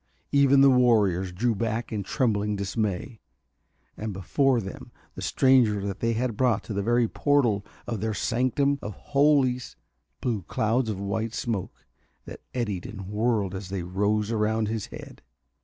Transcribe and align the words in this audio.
Even 0.31 0.61
the 0.61 0.71
warriors 0.71 1.31
drew 1.31 1.53
back 1.53 1.91
in 1.91 2.01
trembling 2.01 2.55
dismay. 2.55 3.19
And 3.95 4.13
before 4.13 4.59
them 4.59 4.91
the 5.13 5.21
stranger 5.21 5.93
they 5.93 6.13
had 6.13 6.35
brought 6.35 6.63
to 6.63 6.73
the 6.73 6.81
very 6.81 7.07
portal 7.07 7.63
of 7.85 8.01
their 8.01 8.15
sanctum 8.15 8.79
of 8.81 8.95
holies 8.95 9.75
blew 10.19 10.41
clouds 10.41 10.89
of 10.89 10.99
white 10.99 11.35
smoke 11.35 11.85
that 12.25 12.41
eddied 12.51 12.87
and 12.87 13.09
whirled 13.09 13.53
as 13.53 13.69
they 13.69 13.83
rose 13.83 14.31
round 14.31 14.69
his 14.69 14.87
head. 14.87 15.21